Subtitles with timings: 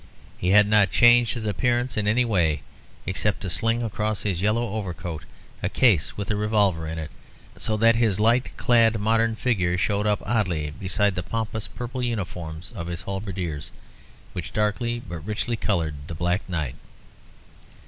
[0.39, 2.63] He had not changed his appearance in any way,
[3.05, 5.25] except to sling across his yellow overcoat
[5.61, 7.11] a case with a revolver in it.
[7.59, 12.71] So that his light clad modern figure showed up oddly beside the pompous purple uniforms
[12.71, 13.69] of his halberdiers,
[14.33, 16.73] which darkly but richly coloured the black night.